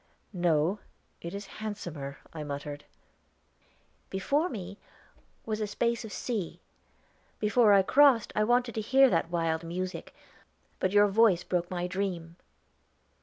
"No, 0.33 0.79
it 1.21 1.35
is 1.35 1.45
handsomer," 1.61 2.17
I 2.33 2.43
muttered. 2.43 2.85
"Before 4.09 4.49
me 4.49 4.79
was 5.45 5.61
a 5.61 5.67
space 5.67 6.03
of 6.03 6.11
sea. 6.11 6.59
Before 7.37 7.71
I 7.71 7.83
crossed 7.83 8.33
I 8.35 8.43
wanted 8.43 8.73
to 8.73 8.81
hear 8.81 9.11
that 9.11 9.29
wild 9.29 9.63
music; 9.63 10.15
but 10.79 10.91
your 10.91 11.07
voice 11.07 11.43
broke 11.43 11.69
my 11.69 11.85
dream." 11.85 12.35